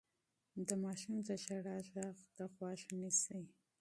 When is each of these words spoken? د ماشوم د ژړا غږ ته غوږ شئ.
د 0.67 0.69
ماشوم 0.83 1.15
د 1.27 1.29
ژړا 1.43 1.77
غږ 1.93 2.17
ته 2.35 2.43
غوږ 2.55 2.79
شئ. 3.21 3.43